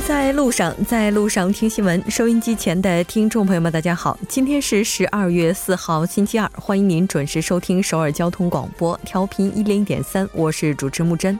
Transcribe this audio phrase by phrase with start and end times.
[0.00, 2.02] 在路上，在路上听新闻。
[2.10, 11.38] 收音机前的听众朋友们，大家好，今天是十二月四号，星期二，欢迎您准时收听首尔交通广播，调频一零点三，我是主持木真。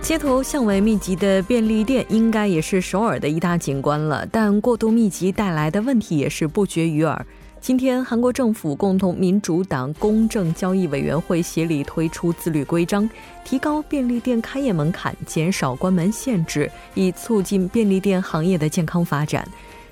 [0.00, 4.26] 街头巷尾密集的便利店，应该也是首尔的一大景观了。
[4.26, 7.24] 但过度密集带来的问题也是不绝于耳。
[7.60, 13.08] 今天，韩国政府共同民主党公正交易委员会协力推出自律规章，
[13.44, 19.46] 提高便利店开业门槛，减少关门限制，以促进便利店行业的健康发展。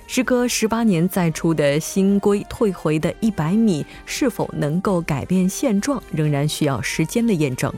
[0.07, 7.71] 时隔十八年再出的新规退回的一百米，是否能够改变现状，仍然需要时间的验证。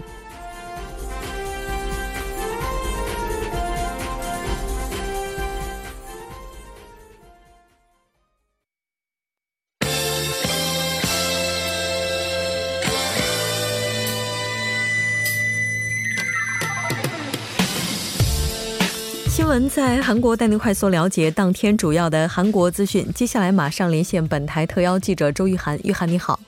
[19.70, 23.06] 在韩国带您快速了解当天主要的韩国资讯。
[23.14, 26.40] 接下来马上连线本台特邀记者周玉涵，玉涵你好，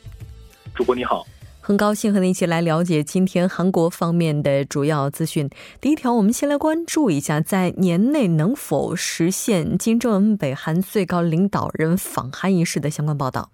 [0.73, 1.25] 主播你好，
[1.59, 5.49] 很高兴和您一起来了解今天韩国方面的主要资讯。
[5.81, 13.49] 第一条，我们先来关注一下，在年内能否实现金正恩北韩最高领导人访韩仪式的相关报道。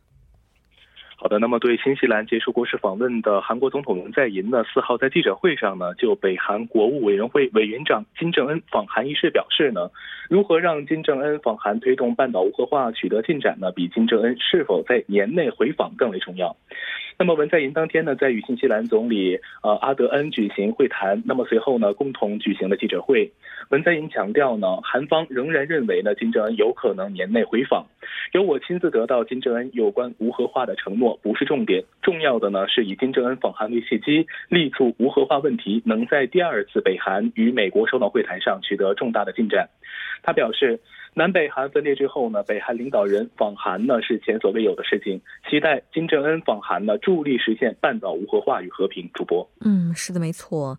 [1.21, 9.91] 好的，那么对新西兰结束国事访问的韩国总统文在寅呢，四号在记者会上呢，就北韩国务委员会委员长金正恩访韩一事表示呢，
[10.29, 16.55] 如何让金正恩访韩推动半岛无核化取得进展呢，比金正恩是否在年内回访更为重要。
[17.21, 23.29] 那么文在寅当天呢，在与新西兰总理呃阿德恩举行会谈，那么随后呢，共同举行了记者会。
[23.71, 27.87] 文在寅强调呢，韩方仍然认为呢，金正恩有可能年内回访。
[28.31, 39.67] 由我亲自得到金正恩有关无核化的承诺不是重点，重要的呢是以金正恩访韩为契机，力促无核化问题能在第二次北韩与美国首脑会谈上取得重大的进展。
[40.23, 40.79] 他表示。
[41.13, 49.09] 南北韩分裂之后呢，北韩领导人访韩呢是前所未有的事情，期待金正恩访韩呢助力实现半岛无核化与和平。
[49.13, 50.77] 主播，嗯，是的，没错。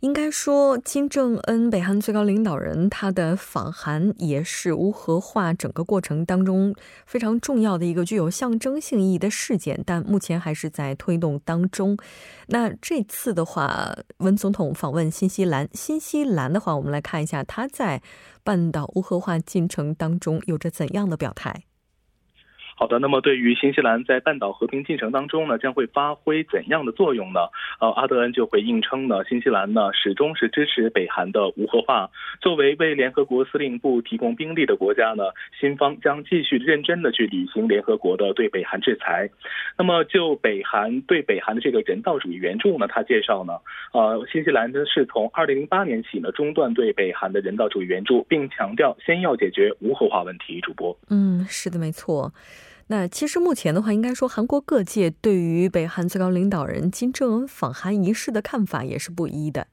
[0.00, 6.72] 应该说，金正恩北韩最高领导人他的访韩也是无核化整个过程当中
[7.04, 11.96] 非常重要的一个具有象征性意义的事件，但目前还是在推动当中。
[12.46, 18.00] 那这次的话，文总统访问新西兰，新西兰的话，我们来看一下他在
[18.44, 21.64] 半岛无核化进程当中有着怎样的表态。
[22.78, 27.40] 好的，那么对于新西兰在半岛和平进程当中呢，将会发挥怎样的作用呢？
[27.80, 32.08] 呃，阿德恩就回应称呢，新西兰呢始终是支持北韩的无核化。
[32.40, 35.24] 作为为联合国司令部提供兵力的国家呢，
[35.58, 39.28] 新方将继续认真的去履行联合国的对北韩制裁。
[39.76, 43.54] 那么就北韩对北韩的这个人道主义援助呢，他介绍呢，
[43.92, 50.60] 呃，新西兰呢是从二零零八年起呢中断对北韩的人道主义援助，并强调先要解决无核化问题。
[50.60, 52.32] 主播，嗯，是的，没错。
[52.88, 59.66] 那其实目前的话，应该说韩国各界对于北韩最高领导人金正恩访韩仪式的看法也是不一的。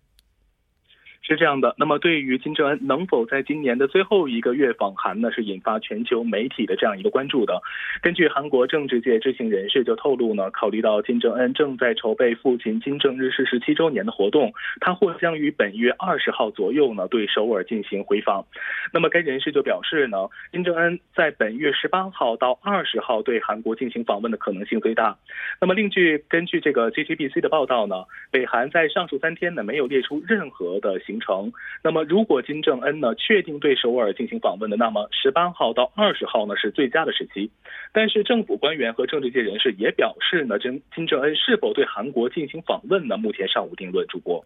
[1.27, 7.59] 是这样的，那么对于金正恩能否在今年的最后一个月访韩呢，是引发全球媒体的这样一个关注的。
[8.03, 18.45] 根据韩国政治界知情人士就透露呢，考虑到金正恩正在筹备父亲金正日逝世七周年的活动，他或将于本月二十号左右呢对首尔进行回访。
[18.93, 25.17] 那么该人士就表示呢，金正恩在本月十八号到二十号对韩国进行访问的可能性最大。
[25.59, 27.95] 那么另据根据这个 GTBC 的报道呢，
[28.29, 31.14] 北韩在上述三天呢没有列出任何的行。
[31.15, 31.53] 行程。
[31.81, 37.49] 那么，如果金正恩呢确定对首尔进行访问的，那么十八号到二十号呢是最佳的时期。
[37.93, 44.05] 但是，政府官员和政治界人士也表示呢，金金正恩是否对韩国进行访问呢，目前尚无定论。
[44.07, 44.43] 主播。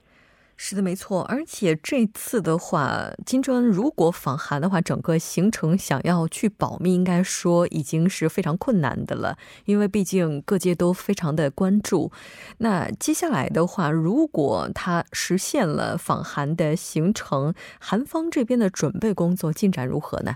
[0.61, 1.21] 是的，没错。
[1.21, 9.38] 而且这次的话，金正恩如果访韩的话，整个行程想要去保密，应该说已经是非常困难的了。
[9.63, 12.11] 因为毕竟各界都非常的关注。
[12.57, 20.35] 那接下来的话，如果他实现了访韩的行程，韩方这边的准备工作进展如何呢？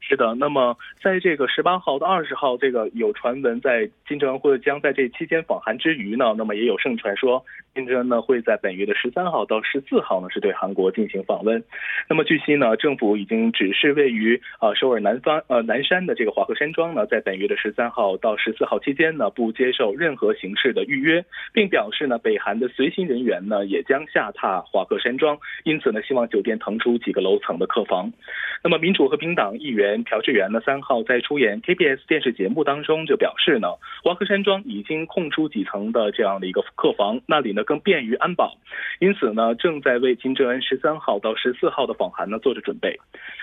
[0.00, 0.74] 是的，那么
[1.04, 7.44] 在这个十八号到二十号，这个有传闻在金正恩会将在这期间访韩之余呢，那么也有盛传说
[7.78, 11.62] 金正恩呢会在本月的十三号到十四号呢是对韩国进行访问。
[12.08, 28.12] 那么据悉呢，政府已经指示位于啊首尔南方呃南山的这个华鹤山庄呢，在本月的十三号到十四号期间呢不接受任何形式的预约，并表示呢北韩的随行人员呢也将下榻华鹤山庄，因此呢希望酒店腾出几个楼层的客房。
[28.64, 30.02] 那么民主和平党议员。
[30.08, 33.68] 朴智元呢，三号在出演 KBS 电视节目当中就表示呢，
[34.02, 38.56] 华科山庄已经空出几层的这样的一个客房，那里呢更便于安保，
[38.98, 42.98] 因此呢，正在为金正恩十三号到十四号的访韩呢做着准备。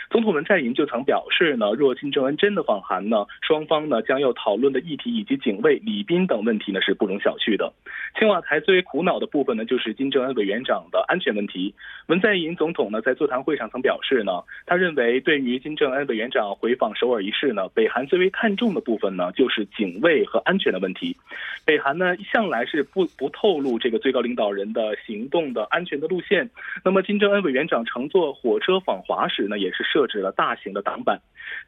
[0.10, 7.72] 总统文在寅就曾表示呢，若金正恩真的访韩呢，双方呢将要讨论的议题以及警卫、礼宾等问题呢是不容小觑的。
[8.18, 11.76] 青瓦台最为苦恼的部分呢，就是金正恩委员长的安全问题。
[12.08, 21.16] 文在寅总统呢在座谈会上曾表示呢，他认为对于金正恩委员长回访首尔一事呢，北韩最为看重的部分呢就是警卫和安全的问题。
[21.64, 26.48] 北韩呢向来是不不透露这个最高领导人的行动的安全的路线。
[26.84, 29.84] 那么金正恩委员长乘坐火车访华时呢，也是。
[29.96, 31.22] 设置了大型的挡板，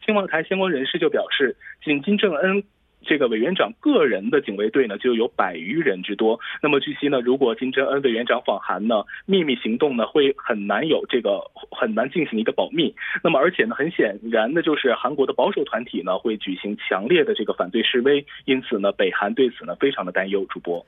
[0.03, 2.61] 青瓦台相关人士就表示，仅金正恩
[3.05, 6.37] 这个委员长个人的警卫队呢就有百余人之多。
[6.61, 11.39] 那么据悉呢，如果金正恩委员长访韩呢，秘密行动呢会很难有这个
[11.71, 12.93] 很难进行一个保密。
[13.23, 20.45] 那么而且呢，很显然的就是韩国的保守团体呢会举行强烈的这个反对示威，因此呢，北韩对此呢非常的担忧。
[20.49, 20.85] 主播。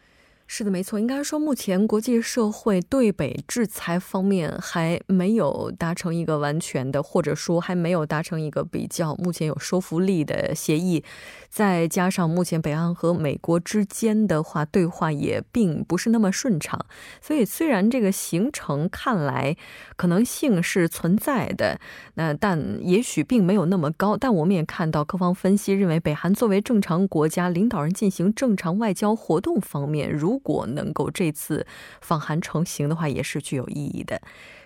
[0.51, 0.99] 是的，没错。
[0.99, 11.03] 应该说，目前国际社会对北制裁方面还没有达成一个完全的，或者说还没有达成一个比较目前有说服力的协议。
[11.49, 16.79] 再加上目前北岸和美国之间的话对话也并不是那么顺畅，
[17.21, 19.57] 所以虽然这个行程看来
[19.95, 21.79] 可能性是存在的，
[22.13, 24.15] 那但也许并没有那么高。
[24.15, 31.65] 但我们也看到各方分析认为，北韩作为正常国家领导人进行正常外交活动方面，如果能够这次
[31.99, 34.21] 访韩成行的话，也是具有意义的。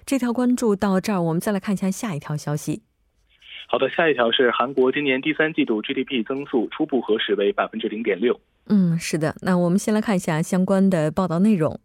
[0.05, 2.83] 这条关注到这儿，我们再来看一下下一条消息。
[3.73, 8.39] 好的，下一条是韩国今年第三季度 GDP 增速初步核实为百分之零点六。
[8.67, 11.79] 嗯，是的，那我们先来看一下相关的报道内容。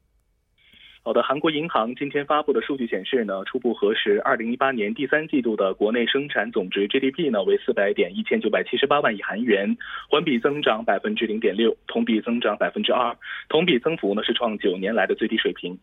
[1.09, 9.75] 好的，韩国银行今天发布的数据显示呢，初步核实二零一八年第三季度的国内生产总值 GDP 呢为四百点一千九百七十八万亿韩元，
[10.11, 13.17] 环比增长百分之零点六，同比增长百分之二，
[13.49, 15.79] 同比增幅呢是创九年来的最低水平。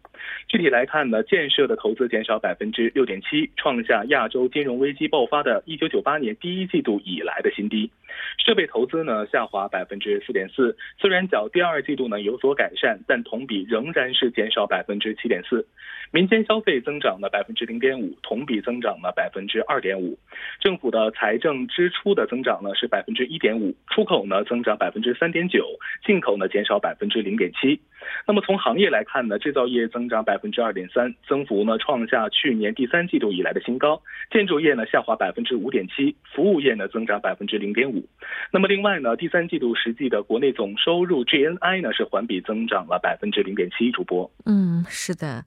[0.47, 7.89] 具体来看呢，建设的投资减少百分之六点七，创下亚洲金融危机爆发的一九九八年第一季度以来的新低。
[8.37, 15.67] 设备投资呢下滑百分之四点四，虽然较第二季度呢有所改善，但同比仍然是减少百分之七点四。
[16.11, 20.17] 民间消费增长了百分之零点五，同比增长了百分之二点五。
[20.59, 25.65] 政府的财政支出的增长呢是百分之一点五，出口呢增长百分之三点九，
[26.05, 27.81] 进口呢减少百分之零点七。
[28.27, 33.99] 那么从行业来看呢，制造业增长百分之二点三，增幅呢创下去年第三季度以来的新高。
[34.31, 38.07] 建筑业呢下滑百分之五点七，服务业呢增长百分之零点五。
[38.51, 43.85] 那么另外呢，第三季度实际的国内总收入 GNI 呢是环比增长了百分之零点七。
[43.95, 45.45] 主播，嗯，是的。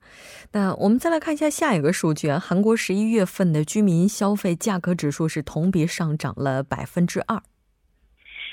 [0.53, 7.39] 那我们再来看一下下一个数据啊，韩国十一月份的居民消费价格指数是同比上涨了百分之二。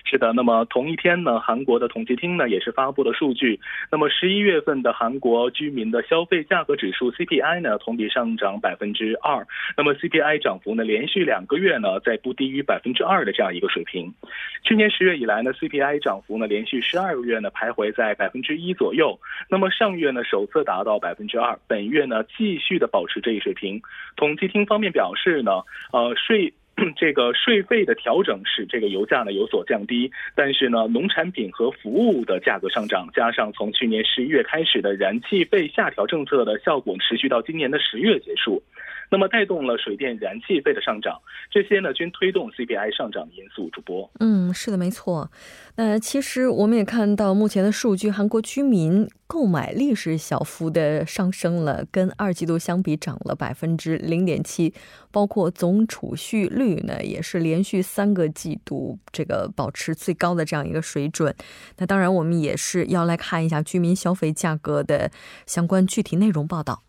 [0.08, 3.58] 是的，那么同一天呢，韩国的统计厅呢也是发布了数据。
[3.91, 9.44] 那么十一月份的韩国居民的消费价格指数 CPI 呢，同比上涨百分之二。
[9.76, 14.14] 那么 CPI 涨幅呢，连续两个月呢，在不低于百分之二的这样一个水平。
[14.62, 19.19] 去年十月以来呢，CPI 涨幅呢，连续十二个月呢，徘徊在百分之一左右。
[19.50, 23.82] 那么上月呢，首次达到百分之二，本月呢，继续的保持这一水平。
[24.15, 25.51] 统计厅方面表示呢，
[25.93, 26.55] 呃，税。
[26.94, 38.62] 这个税费的调整使这个油价呢有所降低，但是呢，农产品和服务的价格上涨，加上从去年十一月开始的燃气费下调政策的效果持续到今年的十月结束。
[39.10, 41.20] 那么带动了水电燃气费的上涨，
[41.51, 43.70] 这些呢均推动 CPI 上涨因素。
[43.72, 45.31] 主播，嗯，是的，没错。
[45.77, 54.72] 那其实我们也看到目前的数据，韩国居民购买力是小幅的上升了，跟二季度相比涨了百分之零点七，
[55.10, 61.34] 包括总储蓄率呢也是连续三个季度这个保持最高的这样一个水准。
[61.79, 65.10] 那当然，我们也是要来看一下居民消费价格的
[65.44, 66.82] 相关具体内容报道。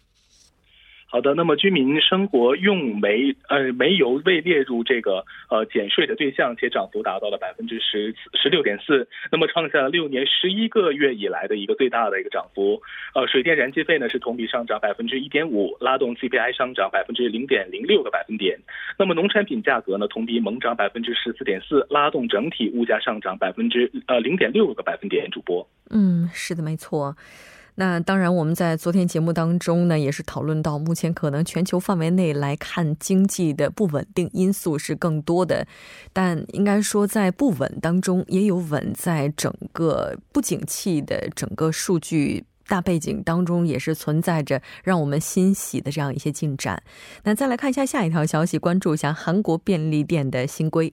[1.10, 12.82] 好的，那么居民生活用煤呃煤油未列入这个呃减税的对象，且涨幅达到了百分之十十六点四，那么创下了六年十一个月以来的一个最大的一个涨幅。
[13.16, 18.60] 呃，水电燃气费呢是同比上涨百分之一点五，拉动 CPI 上涨百分之零点零六个百分点。
[19.00, 25.30] 那么农产品价格呢同比猛涨百分之十四点四，拉动整体物价上涨百分之呃零点六个百分点。
[25.32, 27.16] 主播，嗯，是的，没错。
[27.80, 35.68] 那当然，我们在昨天节目当中呢，也是讨论到，目前可能全球范围内来看，经济的不稳定因素是更多的。
[36.12, 46.82] 但应该说，在不稳当中，也有稳在整个不景气的整个数据大背景当中也是存在着让我们欣喜的这样一些进展。
[47.26, 50.92] 那再来看一下下一条消息，关注一下韩国便利店的新规。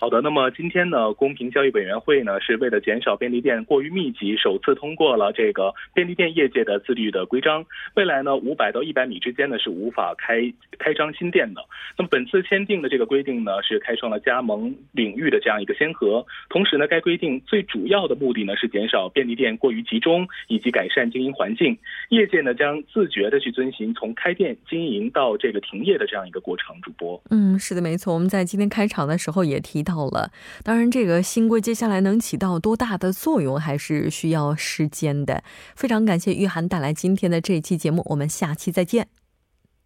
[0.00, 7.66] 好的，那么今天呢，公平交易委员会呢是为了减少便利店过于密集，首次通过了这个便利店业界的自律的规章。
[7.96, 11.60] 未来呢，五百到一百米之间呢是无法开开张新店的。
[11.96, 16.24] 那么本次签订的这个规定呢，是开创了加盟领域的这样一个先河。
[16.48, 21.76] 同时呢，该规定最主要的目的呢是减少便利店过于集中，以及改善经营环境。
[22.10, 26.80] 业界呢将自觉的去遵循从开店经营到这个停业的这样一个过程。
[26.82, 28.14] 主播，嗯，是的，没错。
[28.14, 29.82] 我们在今天开场的时候也提。
[29.88, 30.30] 到了，
[30.62, 35.42] 当然，这个新规接下来能起到多大的作用，还是需要时间的。
[35.74, 39.08] 非常感谢玉涵带来今天的这一期节目，我们下期再见。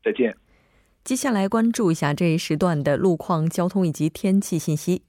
[0.03, 0.37] 再见。
[1.05, 5.03] 接下来关注一下这一时段的路况、交通以及天气信息。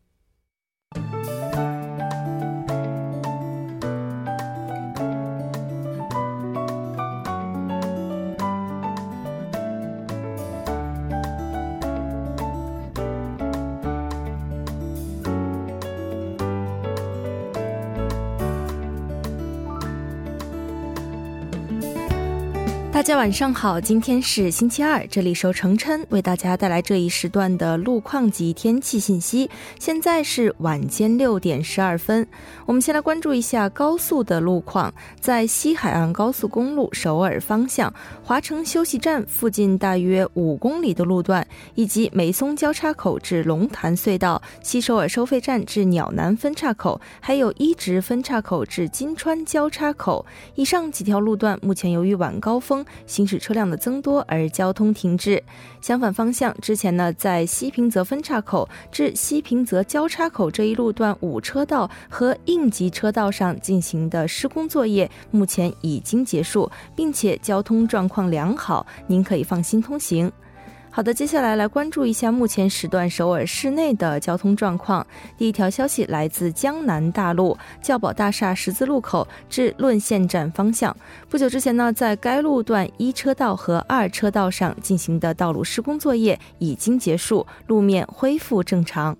[22.94, 29.50] 大家晚上好，今天是星期二，这里是程琛为大家带来这一时段的路况及天气信息。
[29.80, 32.28] 现在是晚间六点十二分，
[32.68, 34.94] 我们先来关注一下高速的路况。
[35.20, 50.24] 在西海岸高速公路首尔方向华城休息站附近大约五公里的路段，以及梅松交叉口至龙潭隧道、西首尔收费站至鸟南分岔口，还有一直分岔口至金川交叉口，
[50.54, 52.83] 以上几条路段目前由于晚高峰。
[53.06, 55.42] 行驶车辆的增多而交通停滞。
[55.82, 70.32] 相反方向，之前呢，在西平泽分岔口至西平泽交叉口这一路段五车道和应急车道上进行的施工作业，目前已经结束，并且交通状况良好，您可以放心通行。
[70.96, 75.04] 好的，接下来来关注一下目前时段首尔市内的交通状况。
[75.36, 80.96] 第一条消息来自江南大路教保大厦十字路口至论线站方向。
[81.28, 89.18] 不久之前呢，在该路段一车道和二车道上进行的道路施工作业已经结束，路面恢复正常。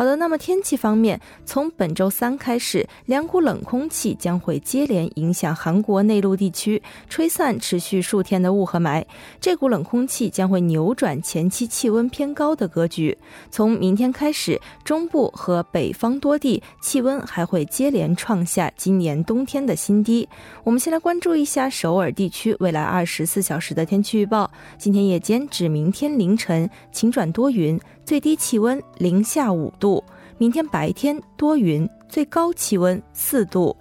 [0.00, 9.04] 好的，那么天气方面，从本周三开始，两股冷空气将会接连影响韩国内陆地区，吹散持续数天的雾和霾。
[9.42, 13.14] 这股冷空气将会扭转前期气温偏高的格局。
[13.50, 20.26] 从明天开始，中部和北方多地气温还会接连创下今年冬天的新低。
[20.64, 24.50] 我们先来关注一下首尔地区未来二十四小时的天气预报。
[24.78, 27.78] 今天夜间至明天凌晨晴转多云。
[28.10, 30.02] 最低气温零下五度，
[30.36, 33.76] 明天白天多云，最高气温四度。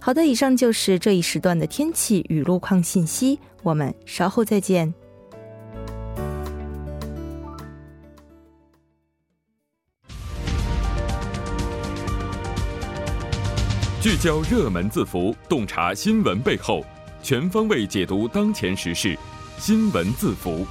[0.00, 4.92] 好的，以上就是这一时段的天气与路况信息，我们稍后再见。
[14.00, 16.84] 聚焦热门字符，洞察新闻背后，
[17.22, 19.16] 全方位解读当前时事，
[19.56, 20.66] 新闻字符。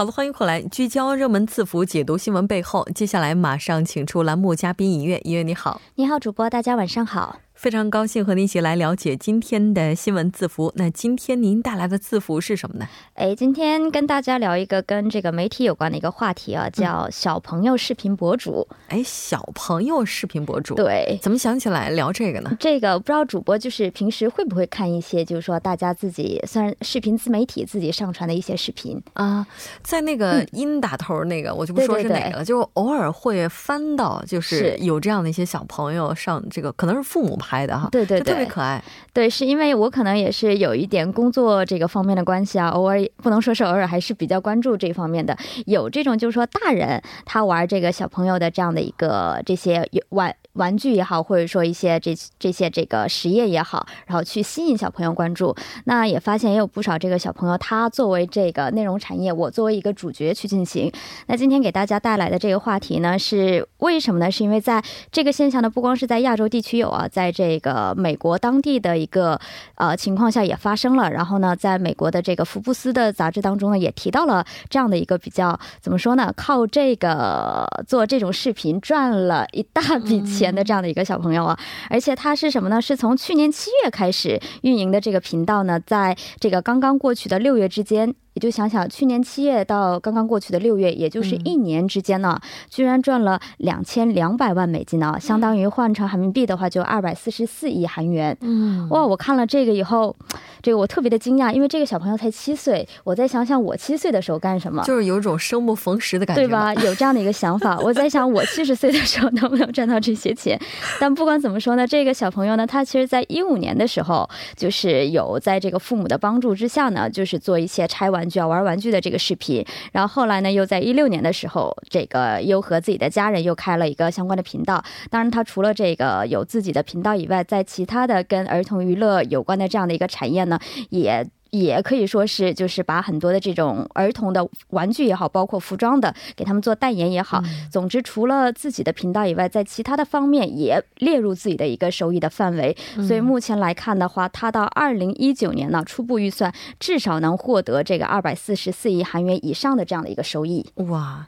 [0.00, 2.88] 好的，欢迎回来，聚焦热门字符，解读新闻背后。
[2.94, 5.20] 接下来马上请出栏目嘉宾音乐。
[5.24, 7.36] 音乐你好，你好，主播，大家晚上好。
[7.60, 10.72] 非常高兴和您一起来了解今天的新闻字符。
[10.76, 12.88] 那今天您带来的字符是什么呢？
[13.12, 18.66] 哎，今天跟大家聊一个跟这个媒体有关的一个话题啊，叫小朋友视频博主。
[18.88, 22.56] 哎，小朋友视频博主，对，怎么想起来聊这个呢？
[22.58, 29.46] 这个不知道主播就是平时会不会看一些，就是说大家自己算视频自媒体自己上传的一些视频啊，
[29.82, 37.49] 在那个音打头那个，我就不说是哪个了，就偶尔会翻到，就是有这样的一些小朋友上这个，可能是父母拍。
[37.50, 38.80] 拍的哈，对对对，特别可爱。
[39.12, 45.36] 对，是因为我可能也是有一点工作这个方面的关系啊，偶尔不能说是偶尔，还是比较关注这方面的。
[45.66, 50.32] 有这种就是说大人他玩这个小朋友的这样的一个这些玩。
[50.54, 55.54] 玩具也好，或者说一些这这些这个实验也好，然后去吸引小朋友关注。
[55.84, 60.90] 那也发现也有不少这个小朋友，他作为这个内容产业，我作为一个主角去进行。
[61.28, 64.30] 那今天给大家带来的这个话题呢，是为什么呢？
[64.30, 69.40] 是因为在这个现象呢，不光是在亚洲地区有啊，在这个美国当地的一个
[69.76, 71.08] 呃情况下也发生了。
[71.10, 76.32] 然后呢，在美国的这个福布斯的杂志当中呢，也提到了这样的一个比较怎么说呢？
[76.36, 80.39] 靠这个做这种视频赚了一大笔钱。
[80.40, 81.58] 钱的这样的一个小朋友啊，
[81.90, 82.80] 而且他是什么呢？
[82.80, 88.14] 是从去年七月开始运营的这个频道呢，在这个刚刚过去的六月之间。
[88.40, 98.34] 你就想想去年七月到刚刚过去的六月，也就是一年之间呢，居然赚了两千两百万美金呢，相当于换成人民币的话就二百四十四亿韩元。
[98.40, 100.16] 嗯，哇，我看了这个以后，
[100.62, 106.72] 这个我特别的惊讶，因为这个小朋友才七岁，我再想想我七岁的时候干什么，就是有一种生不逢时的感觉，对吧？
[106.76, 110.58] 有这样的一个想法，我在想我七十岁的时候能不能赚到这些钱。
[110.98, 119.66] 但不管怎么说呢，这个小朋友呢，他其实在一五年的时候，就是有在这个父母的帮助之下呢，就是做一些拆玩就要、玩玩具的这个视频。
[119.92, 124.82] 然后后来呢，又在一六年的时候，这个又和自己的家人又开了一个相关的频道。
[125.10, 130.58] 当然，他除了这个有自己的频道以外，在其他的跟儿童娱乐有关的这样的一个产业呢，
[130.90, 131.26] 也。
[131.50, 137.42] 也可以说是，就是把很多的这种儿童的玩具也好，包括服装的，给他们做代言也好。
[137.70, 142.76] 总之，除了自己的频道以外，在其他的方面也列入自己的一个收益的范围。
[143.06, 150.66] 所以目前来看的话，他到二零一九年呢，初步预算至少能获得这个二百四十四亿韩元以上的这样的一个收益。
[150.76, 151.26] 哇！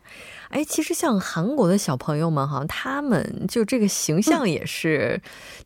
[0.52, 5.20] 哎，其实像韩国的小朋友们哈，他们就这个形象也是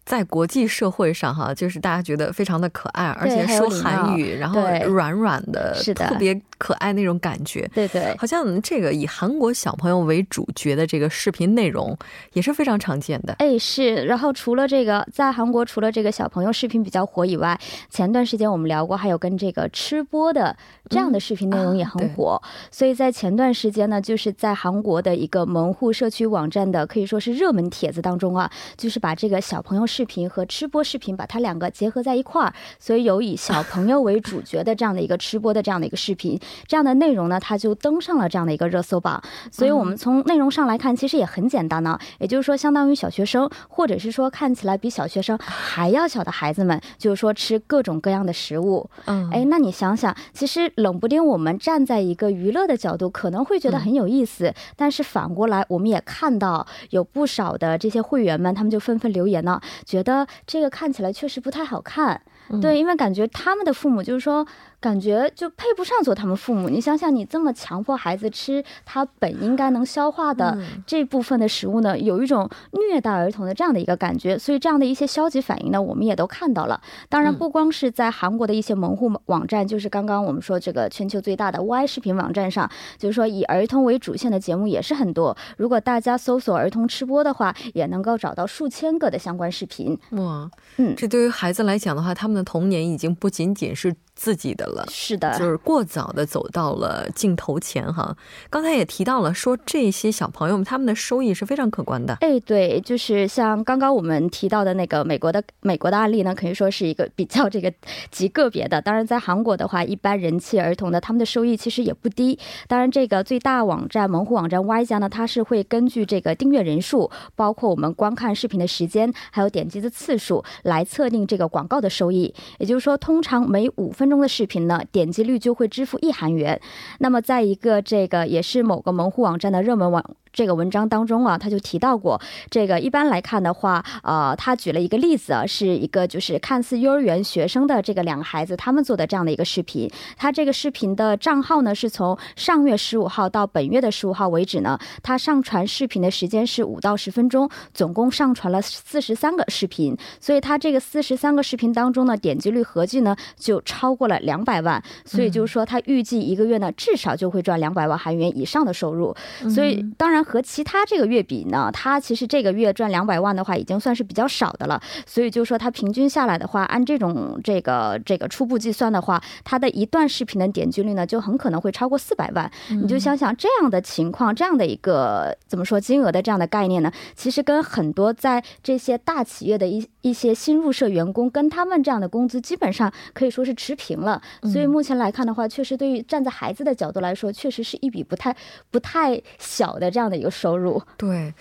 [0.05, 7.69] 在国际社会上哈，就是大家觉得非常的可爱，而且说韩语，然后软软的，是的，特别可爱那种感觉。
[7.75, 11.95] 对对，好像这个以韩国小朋友为主角的这个视频内容
[12.33, 13.35] 也是非常常见的。
[13.41, 14.07] 哎，是。
[14.07, 17.59] 然后除了这个，在韩国除了这个小朋友视频比较火以外，
[17.91, 20.57] 前段时间我们聊过，还有跟这个吃播的
[20.89, 22.41] 这样的视频内容也很火。
[22.71, 24.77] 所以在前段时间呢，就是在韩。
[24.87, 39.23] 国的一个门户社区网站的可以说是热门帖子当中啊，就是把这个小朋友视频和吃播视频把它两个结合在一块儿，所以有以小朋友为主角的这样的一个吃播的这样的一个视频，这样的内容呢，它就登上了这样的一个热搜榜。
[39.51, 48.89] 所以我们从内容上来看，其实也很简单呢，也就是说，相当于小学生，或者是说看起来比小学生还要小的孩子们，就是说吃各种各样的食物。
[49.07, 54.53] 嗯，哎，那你想想，其实冷不丁我们站在一个娱乐的角度，可能会觉得很有意思。
[54.77, 62.21] 但是反过来，我们也看到有不少的这些会员们，他们就纷纷留言呢，觉得这个看起来确实不太好看。
[62.63, 64.47] 对，因为感觉他们的父母就是说。
[64.81, 66.69] 感觉就配不上做他们父母。
[66.69, 74.39] 你想想，你这么强迫孩子吃他本应该能消化的这部分的食物呢，有一种虐待儿童的这样的一个感觉。
[74.39, 76.81] 所以这样的一些消极反应呢，我们也都看到了。
[77.09, 85.37] 当然，不光是在韩国的一些门户网站，就是刚刚我们说这个全球最大的 Y 视频网站上，就是说以儿童为主线的节目也是很多。
[85.57, 89.99] 如果大家搜索儿童吃播的话，也能够找到数千个的相关视频。
[90.11, 93.97] 哇，嗯，这对于孩子来讲的话，他们的童年已经不仅仅是。
[94.17, 98.17] 自己的了，是的，就是过早的走到了镜头前哈。
[98.49, 102.15] 刚才也提到了，说这些小朋友们他们的收益是非常可观的。
[102.23, 107.73] 哎，对，就是像刚刚我们提到的那个美国的美国的案例呢，可以说是一个比较这个
[108.11, 108.81] 极个别的。
[108.81, 112.39] 当然，在韩国的话，一般人气儿童的他们的收益其实也不低。
[112.67, 122.35] 当然，这个最大网站门户网站 Y 家呢，它是会根据这个订阅人数，包括我们观看视频的时间，还有点击的次数来测定这个广告的收益。
[122.59, 126.61] 也就是说，通常每五分中的视频呢，点击率就会支付一韩元。
[126.99, 130.17] 那么，在一个这个也是某个门户网站的热门网。
[130.37, 132.21] 这个文章当中啊，他就提到过，
[132.51, 139.91] 这个一般来看的话，呃，他举了一个例子啊，是一个就是看似幼儿园学生的这个两个孩子他们做的这样的一个视频。
[140.19, 149.97] 他这个视频的账号呢，是从上月十五号到本月的十五号为止呢，他上传视频的时间是五到十分钟，总共上传了四十三个视频。
[150.21, 154.83] 所以他这个四十三个视频当中呢，点击率合计呢就超过了两百万。
[155.07, 159.17] 所以就是说，他预计一个月呢至少就会赚两百万韩元以上的收入。
[159.49, 160.26] 所以当然。
[160.27, 164.81] 和其他这个月比呢，他其实这个月赚两百万的话，已经算是比较少的了。
[165.07, 172.51] 所以就说他平均下来的话，按这种这个这个初步计算的话，他的一段视频的点击率呢，就很可能会超过四百万。
[172.71, 176.91] 你就想想这样的情况，这样的一个怎么说金额的这样的概念呢？
[177.15, 184.21] 其实跟很多在这些大企业的一一些新入社员工，跟他们这样的工资基本上可以说是持平了。
[184.53, 188.35] 所以目前来看的话，确实对于站在孩子的角度来说，确实是一笔不太
[188.73, 190.16] 不太小的这样的。
[190.17, 191.33] 一个收入，对，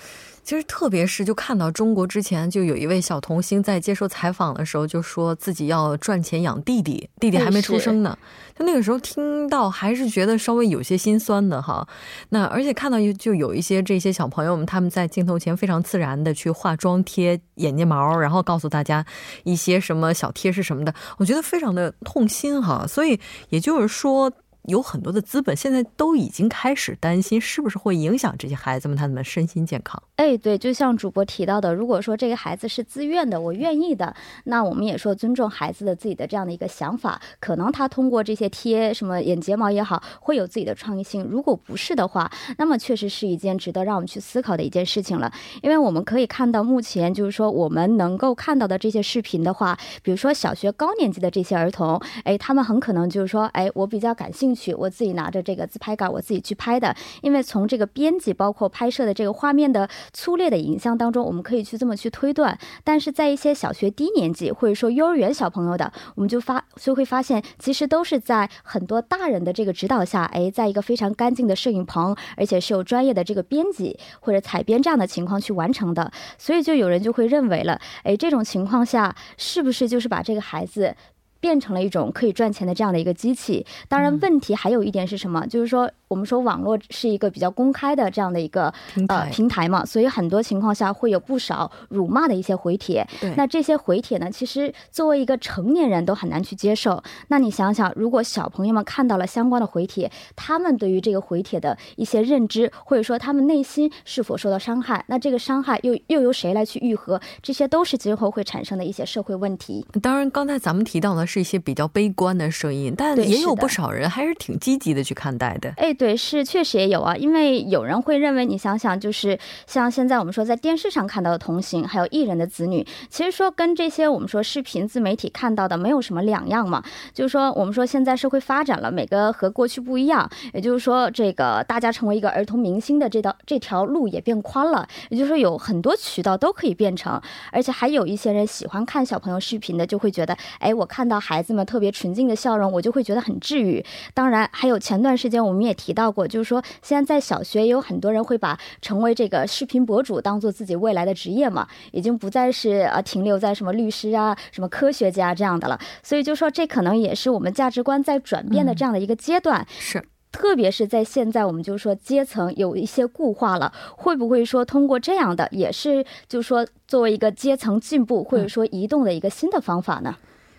[0.43, 8.17] 其实特别是就看到中国之前就有一位小童星在接受采访的时候，就说自己要赚钱养弟弟，弟弟还没出生呢。
[8.57, 11.85] 就那个时候听到，还是觉得稍微有些心酸的哈。
[12.29, 19.05] 那而且看到就有一些这些小朋友们，他们在镜头前非常自然的去化妆、贴眼睫毛，然后告诉大家
[19.43, 22.85] 一些什么小贴士什么的，我觉得非常的痛心哈。
[22.88, 24.31] 所以也就是说。
[24.67, 30.01] 有很多的资本，现在都已经开始担心，是不是会影响这些孩子们他们的身心健康？
[30.15, 37.21] 哎，对，就像主播提到的，如果说这个孩子是自愿的，我愿意的，那我们也说尊重孩子的自己的这样的一个想法。
[37.39, 41.23] 可能他通过这些贴什么眼睫毛也好，会有自己的创意性。
[41.23, 45.32] 如果不是的话，那么确实是一件值得让我们去思考的一件事情了。
[45.62, 56.95] 因为我们可以看到，目前就是说我们能够看到的这些视频的话，比如说小学高年级的这些儿童，哎，他们很可能就是说，哎，我比较感兴趣，去我自己拿着这个自拍杆，我自己去拍的。
[57.21, 62.57] 因为从这个编辑包括拍摄的这个画面的粗略的影像当中，我们可以去这么去推断。
[62.83, 76.11] 但是在一些小学低年级或者说幼儿园小朋友的，我们就发就会发现，其实都是在很多大人的这个指导下，哎，在一个非常干净的摄影棚，而且是有专业的这个编辑或者采编这样的情况去完成的。
[76.37, 80.95] 所以就有人就会认为了，哎，这种情况下是不是就是把这个孩子？
[81.39, 83.65] 变成了一种可以赚钱的这样的一个机器。
[83.88, 85.45] 当然，问题还有一点是什么？
[85.48, 88.73] 就是说，我们说网络是一个比较公开的这样的一个
[89.08, 93.08] 呃平台嘛，所以很多情况下会有不少辱骂的一些回帖。
[93.36, 97.04] 那这些回帖呢，其实作为一个成年人都很难去接受。
[97.28, 107.21] 那你想想，如果小朋友们看到了相关的回帖，他们对于这个回帖的一些认知，或者说他们内心是否受到伤害，那这个伤害又又由谁来去愈合？
[107.43, 109.86] 这些都是今后会产生的一些社会问题。
[110.01, 111.36] 当然，刚才咱们提到的是。
[111.36, 115.73] 是一些比较悲观的声音，但也有不少人还是挺积极的去看待的。
[115.75, 126.83] 哎，对，对是确实也有啊，因为有人会认为，你想想，就是像现在我们说在电视上看到的同行，还有艺人的子女，其实说跟这些我们说视频自媒体看到的没有什么两样嘛。
[127.11, 137.19] 就是说，我们说现在社会发展了，每个和过去不一样，也就是说，这个大家成为一个儿童明星的这道这条路也变宽了，也就是说有很多渠道都可以变成，
[137.51, 141.15] 而且还有一些人喜欢看小朋友视频的，就会觉得，哎，我看到。
[141.19, 143.83] 孩子们特别纯净的笑容，我就会觉得很治愈。
[144.13, 155.80] 当然，还有前段时间我们也到过，就是说现在在小学也有很多人会把成为这个视频博主当做自己未来的职业嘛，已经不再是呃停留在什么律师啊、什么科学家这样的了。
[156.04, 159.65] 所以就说这可能也是我们价值观在转变的这样的一个阶段。
[159.80, 170.15] 是，特别是在现在，我们就说阶层有一些固化了，会不会说通过这样的，也是就说作为一个阶层进步或者说移动的一个新的方法呢？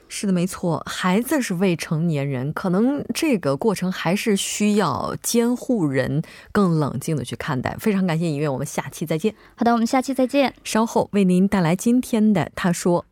[0.08, 7.76] 是的，没错，孩子是未成年人，可能这个过程还是需要监护人更冷静的去看待。
[7.78, 9.34] 非常感谢尹月，我们下期再见。
[9.56, 10.54] 好的，我们下期再见。
[10.62, 13.04] 稍后为您带来今天的他说：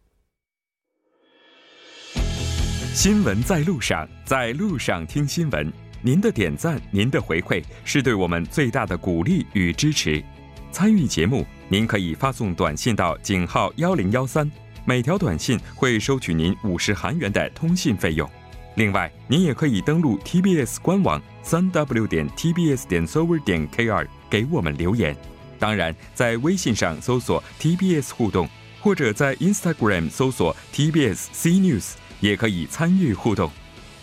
[2.94, 5.72] 新闻在路上，在路上听新闻。
[6.00, 10.22] 您的点赞，您的回馈，是对我们最大的鼓励与支持。
[10.70, 14.50] 参与节目，您可以发送短信到井号幺零幺三。
[14.86, 18.28] 每条短信会收取您五十韩元的通信费用。
[18.76, 25.16] 另外，您也可以登录 TBS 官网三 w 点 tbs 点 s o v e r 点 kr 给我们留言。
[25.58, 28.46] 当然，在微信上搜索 TBS 互动，
[28.80, 33.50] 或者在 Instagram 搜索 TBS C News 也可以参与互动。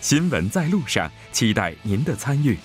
[0.00, 2.56] 新闻在路上，期待您的参与。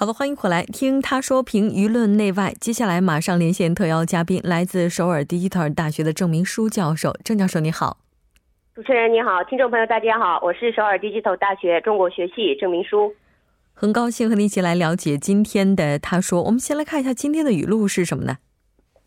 [0.00, 2.52] 好的，欢迎回来听他说评舆论内外。
[2.60, 7.14] 接下来马上连线特邀嘉宾，来自首尔 Digital 大学的郑明书教授。
[7.24, 7.96] 郑教授你好，
[8.74, 13.14] 主持人你好，听众朋友大家好，我是首尔 Digital 大学中国学系郑明书，
[13.72, 16.42] 很高兴和你一起来了解今天的他说。
[16.42, 18.36] 我们先来看一下今天的语录是什么呢？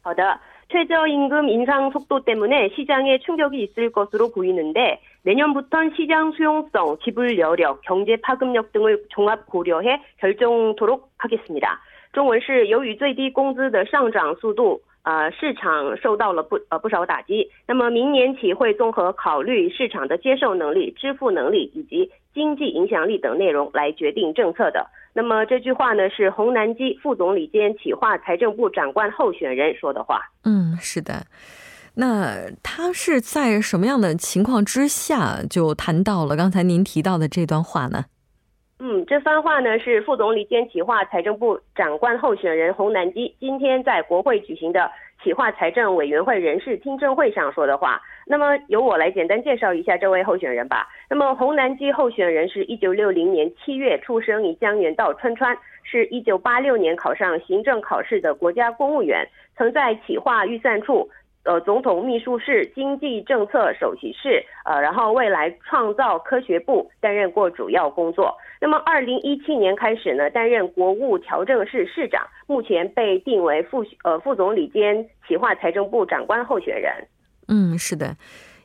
[0.01, 0.39] 好的。
[0.71, 8.15] 최저임금 인상 속도 때문에 시장에 충격이 있을 것으로 보이는데 내년부턴 시장 수용성, 지불 여력, 경제
[8.17, 11.79] 파급력 등을 종합 고려해 결정토록 하겠습니다.
[12.13, 17.49] 中文是由于最低工资的上涨速度呃，市场受到了不呃不少打击。
[17.65, 24.85] 那么明年起会综合考虑市场的接受能力、支付能力以及经济影响力等内容来决定政策的。
[25.13, 30.21] 那么这句话呢，是洪南基副总理兼企划财政部长官候选人说的话。
[30.43, 31.25] 嗯，是的。
[31.96, 38.06] 那他是在什么样的情况之下就谈到了刚才您提到的这段话呢？
[38.80, 44.90] 嗯，这番话呢是副总理兼企划财政部长官候选人洪南基今天在国会举行的
[45.22, 48.02] 企划财政委员会人事听证会上说的话。
[48.26, 50.88] 那么由我来简单介绍一下这位候选人吧。
[51.08, 59.26] 那么洪南基候选人是一九六零年七月出生于江原道川川，是一九八六年考上行政考试的国家公务员，
[59.56, 61.08] 曾在企划预算处。
[61.44, 68.36] 呃总统秘书室经济政策首席室，呃，然后未来创造科学部担任过主要工作。
[68.60, 76.92] 那么，二零一七年开始呢，担任国务调整室室长，目前被定为副呃副总理兼企划财政部长官候选人。
[77.48, 78.16] 嗯，是的。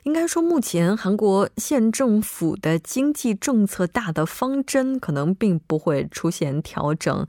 [0.04, 7.26] 应该说，目前韩国县政府的经济政策大的方针可能并不会出现调整。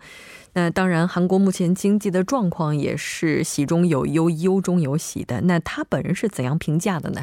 [0.53, 5.41] 那当然，韩国目前经济的状况也是喜中有忧，忧中有喜的。
[5.41, 7.21] 那他本人是怎样评价的呢？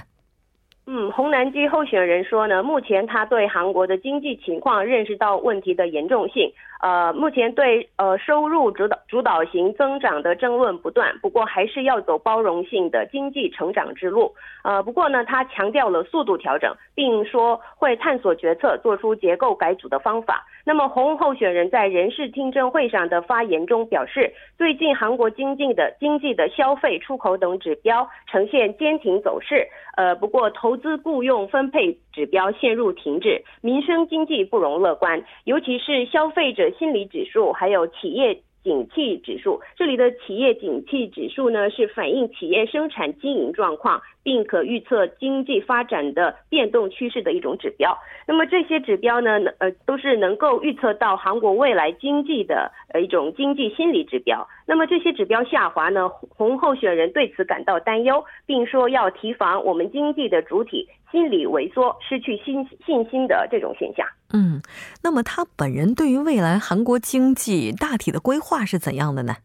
[0.87, 6.51] 嗯，洪南基候选人说呢，目前他对韩国的经济情况认识到问题的严重性。
[6.81, 14.35] 呃，目前对呃收入主导主导型增长的争论不断，不过还是要走包容性的经济成长之路。
[14.63, 20.45] 呃，不过呢，他强调了速度调整，并说会探索决策，做出结构改组的方法。
[20.69, 29.67] 那么，洪候选人在人事听证会上的发言中表示，最近韩国经济的经济的消费、出口等指标呈现坚挺走势。
[29.97, 36.69] 呃，不过投资、雇佣、分配指标陷入停滞，民生经济不容乐观，尤其是消费者。
[36.79, 44.03] 心理指数还有企业景气指数，这里的企业景气指数呢，是反映企业生产经营状况。
[44.29, 47.97] 并可预测经济发展的变动趋势的一种指标。
[48.27, 54.47] 那么这些指标呢，呃，都是能够预测到韩国未来经济的呃一种经济心理指标。
[54.67, 64.07] 那么这些指标下滑呢，红候选人对此感到担忧，并说要提防我们经济的主体心理萎缩、失去信信心的这种现象。
[64.31, 64.61] 嗯，
[65.03, 69.37] 那么他本人对于未来韩国经济大体的规划是怎样的呢？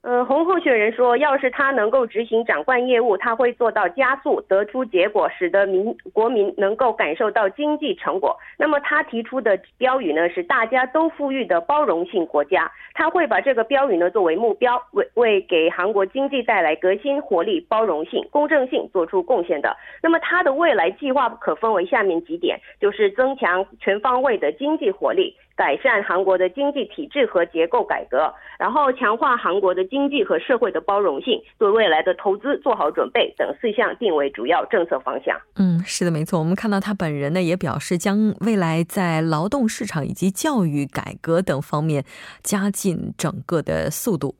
[0.00, 8.34] 呃，洪候选人说，要是他能够执行长官业务，他会做到加速得出结果，使得民国民能够感受到经济成果。
[8.56, 12.70] 那么他提出的标语呢，是大家都富裕的包容性国家。
[12.94, 19.76] 他会把这个标语呢作为目标，为为给韩国经济带来革新活力、包容性、公正性做出贡献的。
[20.00, 25.36] 那么他的未来计划可分为下面几点，就是增强全方位的经济活力。
[25.58, 35.36] 改善韩国的经济体制和结构改革，然后强化韩国的经济和社会的包容性，对未来的投资做好准备等四项定为主要政策方向。
[35.56, 36.38] 嗯，是的，没错。
[36.38, 42.04] 我们看到他本人呢也表示，将未来在劳动市场以及教育改革等方面
[42.44, 44.36] 加进整个的速度。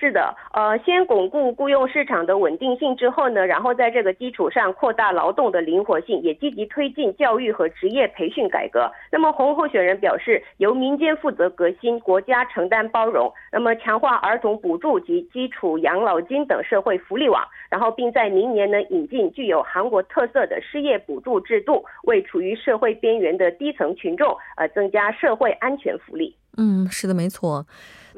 [0.00, 8.88] 是的，呃，先巩固雇佣市场的稳定性之后呢，然后在这个基础上扩大劳动的灵活性，也积极推进教育和职业培训改革。
[9.10, 13.32] 那么洪候选人表示，由民间负责革新，国家承担包容。
[13.50, 26.36] 那么强化儿童补助及基础养老金等社会福利网，然后并在明年呢引进具有韩国特色的失业补助制度，为处于社会边缘的低层群众呃增加社会安全福利。
[26.56, 27.64] 嗯，是的，没错。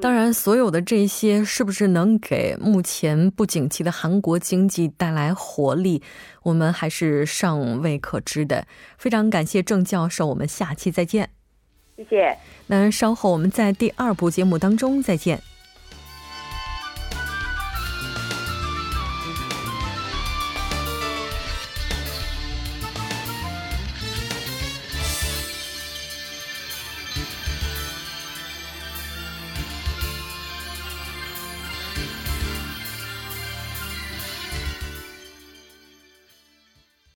[0.01, 6.03] 当然，所有的这些是不是能给目前不景气的韩国经济带来活力，
[6.43, 8.67] 我们还是尚未可知的。
[8.97, 11.29] 非常感谢郑教授，我们下期再见。
[11.97, 12.39] 谢谢。
[12.69, 15.43] 那稍后我们在第二部节目当中再见。